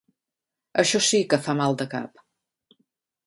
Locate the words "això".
0.83-1.01